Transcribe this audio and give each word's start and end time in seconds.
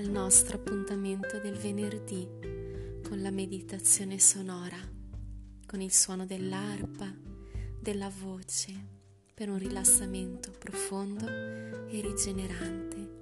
al 0.00 0.08
nostro 0.08 0.56
appuntamento 0.56 1.38
del 1.40 1.56
venerdì 1.56 2.26
con 3.06 3.20
la 3.20 3.30
meditazione 3.30 4.18
sonora, 4.18 4.78
con 5.66 5.82
il 5.82 5.92
suono 5.92 6.24
dell'arpa, 6.24 7.14
della 7.78 8.08
voce, 8.08 8.72
per 9.34 9.50
un 9.50 9.58
rilassamento 9.58 10.52
profondo 10.52 11.26
e 11.26 12.00
rigenerante. 12.00 13.19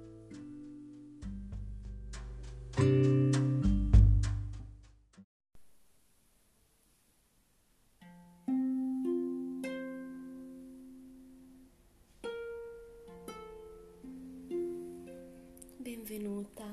Benvenuta 15.89 16.65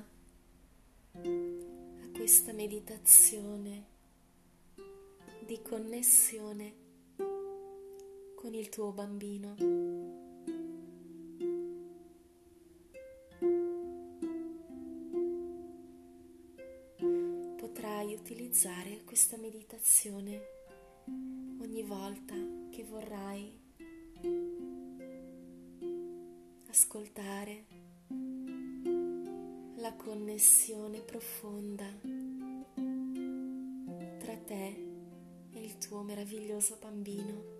a 1.12 2.08
questa 2.14 2.52
meditazione 2.52 3.86
di 5.46 5.62
connessione 5.62 6.74
con 8.34 8.52
il 8.52 8.68
tuo 8.68 8.92
bambino. 8.92 9.54
Potrai 17.56 18.12
utilizzare 18.12 19.00
questa 19.06 19.38
meditazione 19.38 20.40
ogni 21.62 21.82
volta 21.84 22.34
che 22.68 22.84
vorrai 22.84 23.60
ascoltare 26.68 27.85
la 29.86 29.94
connessione 29.94 31.00
profonda 31.00 31.84
tra 34.18 34.36
te 34.44 34.84
e 35.52 35.62
il 35.62 35.78
tuo 35.78 36.02
meraviglioso 36.02 36.76
bambino. 36.80 37.54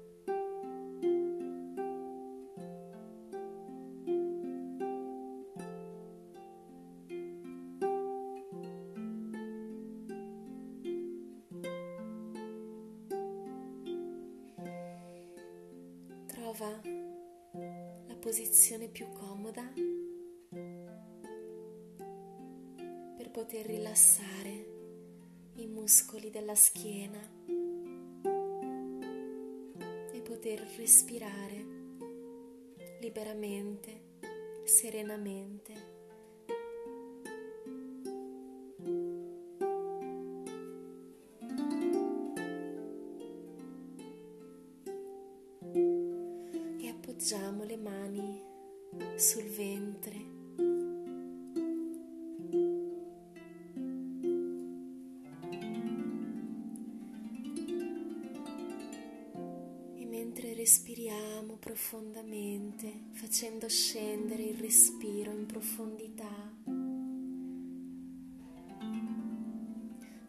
Trova 16.27 16.81
la 18.09 18.17
posizione 18.17 18.89
più 18.89 19.07
comoda 19.11 19.96
poter 23.47 23.67
rilassare 23.67 24.67
i 25.55 25.69
muscoli 25.69 26.31
della 26.31 26.57
schiena 26.57 27.21
e 30.11 30.21
poter 30.21 30.67
respirare 30.77 31.65
liberamente, 33.01 34.01
serenamente. 34.65 35.95
Appoggiamo 46.89 47.63
le 47.63 47.77
mani 47.77 48.43
sul 49.15 49.45
ventre 49.45 50.36
profondamente, 61.89 62.93
facendo 63.13 63.69
scendere 63.69 64.43
il 64.43 64.57
respiro 64.59 65.31
in 65.31 65.47
profondità. 65.47 66.53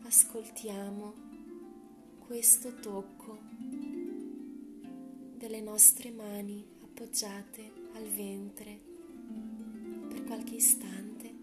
Ascoltiamo 0.03 1.13
questo 2.27 2.75
tocco 2.75 3.39
delle 5.35 5.59
nostre 5.61 6.11
mani 6.11 6.63
appoggiate 6.83 7.71
al 7.93 8.05
ventre 8.05 8.79
per 10.09 10.25
qualche 10.25 10.55
istante. 10.55 11.33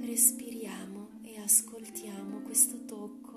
Respiriamo 0.00 1.20
e 1.22 1.38
ascoltiamo 1.38 2.40
questo 2.40 2.84
tocco. 2.86 3.33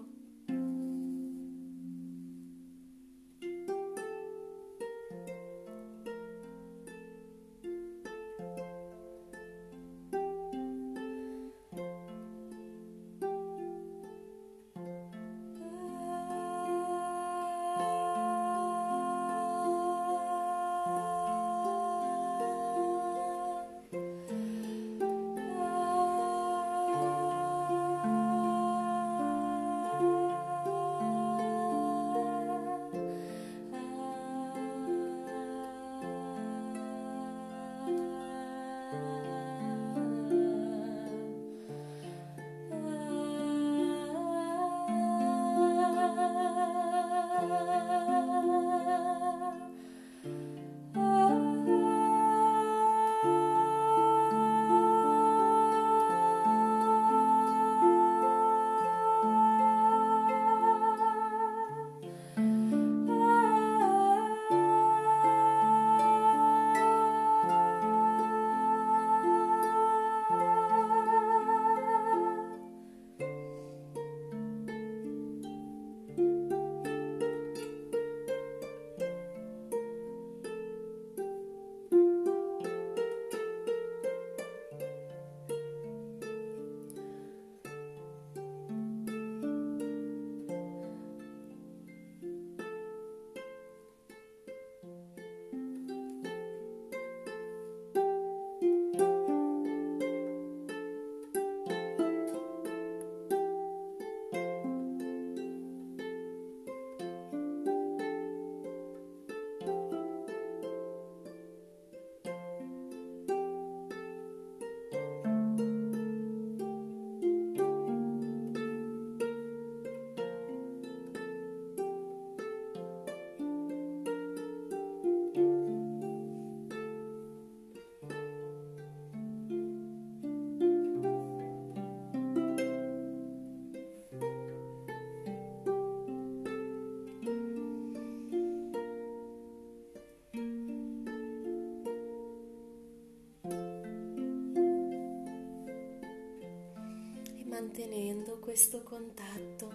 Mantenendo 147.78 148.40
questo 148.40 148.82
contatto, 148.82 149.70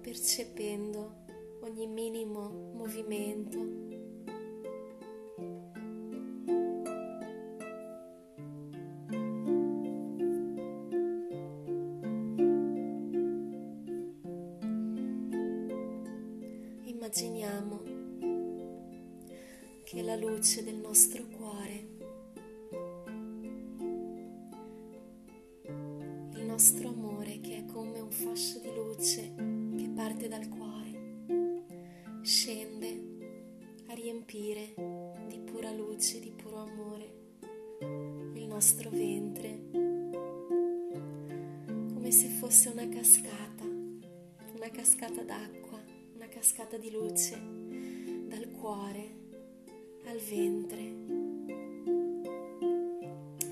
percependo 0.00 1.24
ogni 1.60 1.86
minimo 1.86 2.72
movimento. 2.74 3.89
Dal 30.30 30.48
cuore, 30.48 32.22
scende 32.22 33.18
a 33.88 33.94
riempire 33.94 34.74
di 35.26 35.40
pura 35.40 35.72
luce, 35.72 36.20
di 36.20 36.30
puro 36.30 36.58
amore 36.58 37.18
il 38.34 38.46
nostro 38.46 38.90
ventre, 38.90 39.58
come 41.92 42.12
se 42.12 42.28
fosse 42.28 42.68
una 42.68 42.88
cascata, 42.88 43.64
una 43.64 44.70
cascata 44.70 45.24
d'acqua, 45.24 45.82
una 46.14 46.28
cascata 46.28 46.76
di 46.76 46.92
luce 46.92 47.36
dal 48.28 48.52
cuore 48.52 49.18
al 50.04 50.18
ventre. 50.18 51.08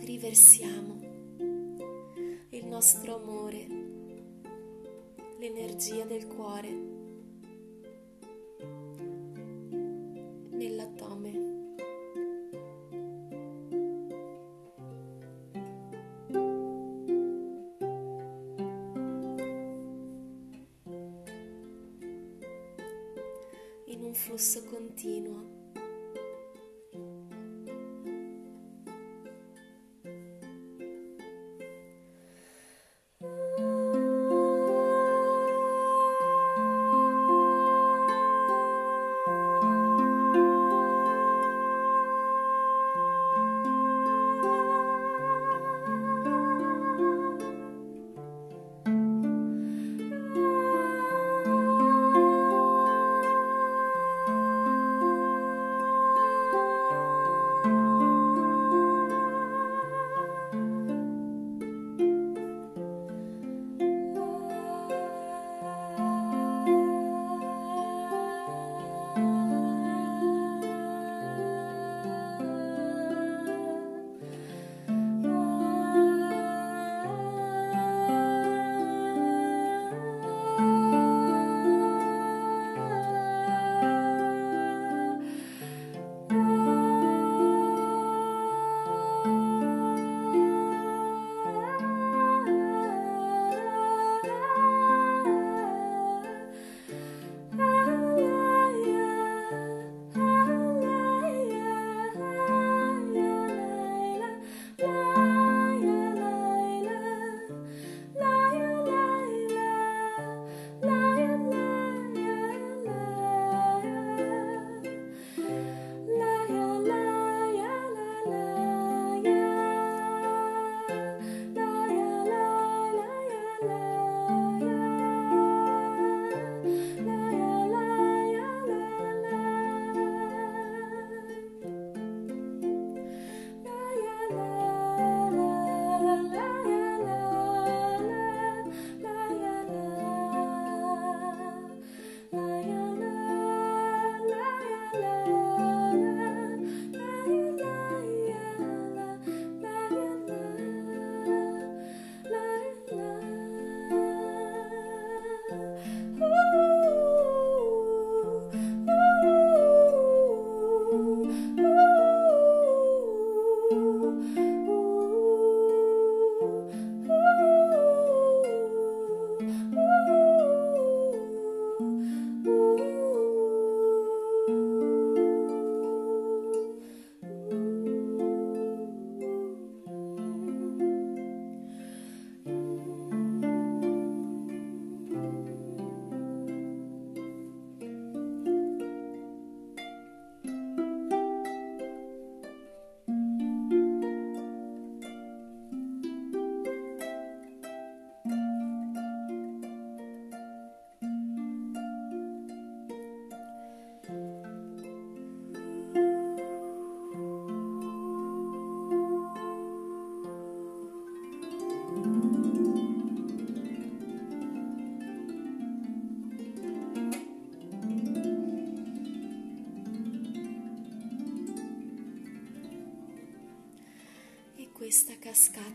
Riversiamo 0.05 0.99
nostro 2.79 3.17
amore, 3.17 3.67
l'energia 5.39 6.05
del 6.05 6.27
cuore 6.27 6.98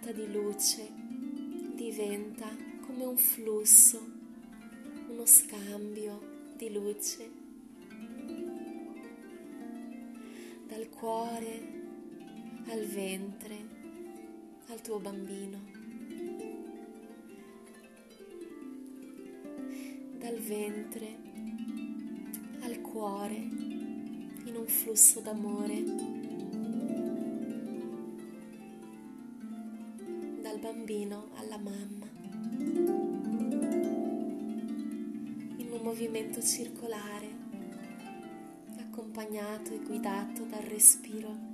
cascata 0.04 0.12
di 0.12 0.32
luce 0.32 0.92
diventa 1.76 2.50
come 2.86 3.06
un 3.06 3.16
flusso, 3.16 4.06
uno 5.08 5.26
scambio 5.26 6.52
di 6.58 6.72
luce. 6.74 7.32
Dal 10.68 10.90
cuore 10.90 11.82
al 12.68 12.86
ventre, 12.86 13.56
al 14.68 14.82
tuo 14.82 15.00
bambino, 15.00 15.60
dal 20.18 20.38
ventre 20.38 21.18
al 22.62 22.82
cuore 22.82 23.36
in 23.36 24.56
un 24.56 24.66
flusso 24.68 25.22
d'amore, 25.22 26.23
circolare 36.44 37.42
accompagnato 38.78 39.74
e 39.74 39.80
guidato 39.80 40.44
dal 40.44 40.62
respiro. 40.62 41.53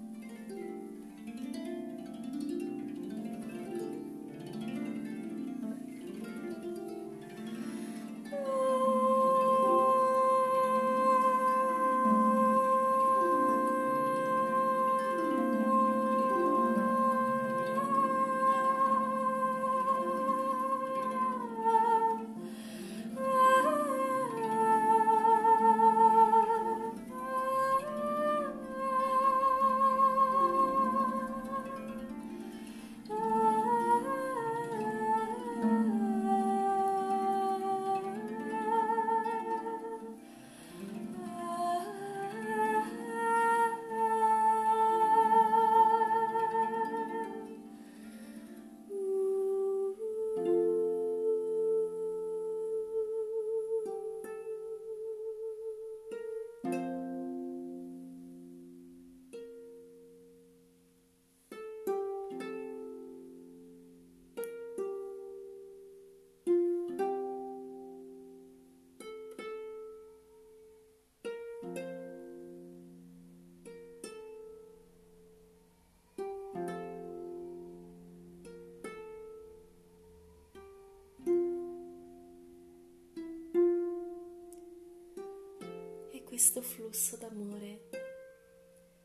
Questo 86.40 86.62
flusso 86.62 87.18
d'amore. 87.18 87.90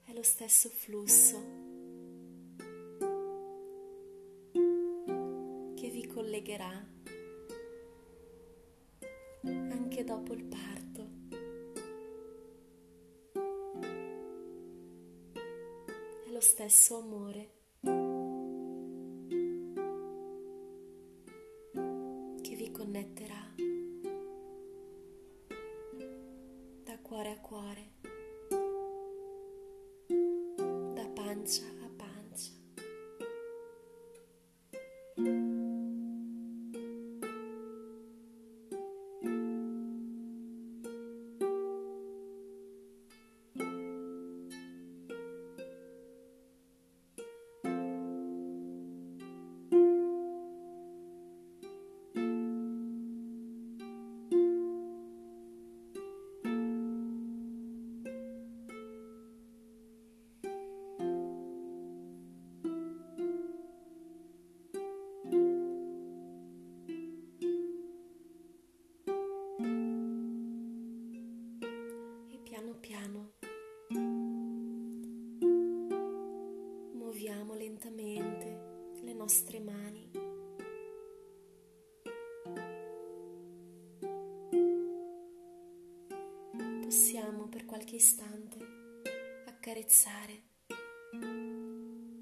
È 0.04 0.12
lo 0.12 0.22
stesso 0.22 0.68
flusso 0.68 1.36
che 5.74 5.90
vi 5.90 6.06
collegherà 6.06 6.86
anche 9.42 10.04
dopo 10.04 10.32
il 10.32 10.44
parto. 10.44 11.08
È 16.24 16.30
lo 16.30 16.40
stesso 16.40 16.98
amore. 16.98 17.50
Che 22.42 22.54
vi 22.54 22.70
connetterà 22.70 23.73
cuore 27.44 27.93
nostre 79.24 79.58
mani. 79.58 80.10
Possiamo 86.82 87.48
per 87.48 87.64
qualche 87.64 87.96
istante 87.96 88.58
accarezzare 89.46 90.42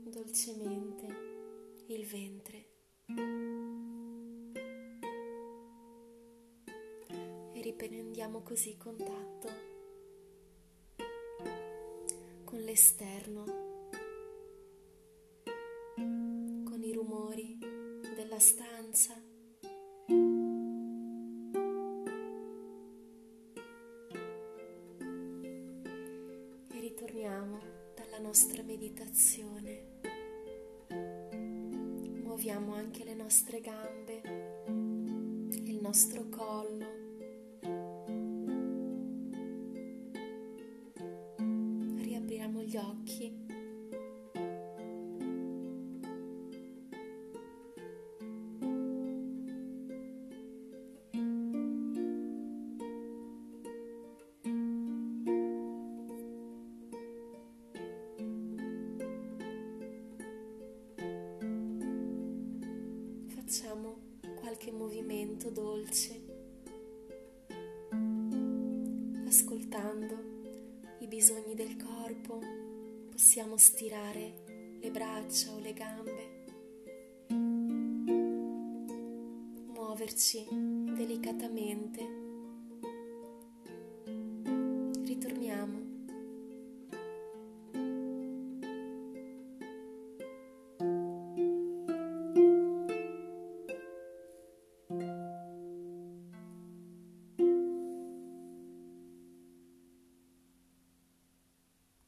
dolcemente 0.04 1.06
il 1.88 2.06
ventre 2.06 2.68
e 7.52 7.60
riprendiamo 7.62 8.42
così 8.42 8.76
contatto 8.76 9.48
con 12.44 12.60
l'esterno 12.60 13.61
rumori 17.42 17.58
della 18.14 18.38
stanza. 18.38 19.14
E 26.68 26.80
ritorniamo 26.80 27.60
dalla 27.94 28.18
nostra 28.18 28.62
meditazione. 28.62 30.00
Muoviamo 32.22 32.74
anche 32.74 33.04
le 33.04 33.14
nostre 33.14 33.60
gambe, 33.60 34.20
il 35.64 35.80
nostro 35.80 36.28
collo. 36.28 36.71
Dolce, 65.52 66.20
ascoltando 69.26 70.16
i 71.00 71.06
bisogni 71.06 71.54
del 71.54 71.76
corpo, 71.76 72.40
possiamo 73.10 73.56
stirare 73.56 74.78
le 74.80 74.90
braccia 74.90 75.52
o 75.52 75.58
le 75.58 75.72
gambe, 75.72 76.44
muoverci 79.68 80.46
delicatamente 80.50 82.21